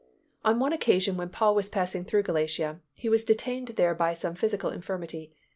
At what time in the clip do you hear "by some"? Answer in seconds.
3.93-4.33